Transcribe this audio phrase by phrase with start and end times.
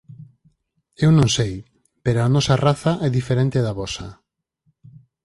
[1.05, 1.53] Eu non sei,
[2.03, 4.07] pero a nosa raza é diferente da vosa.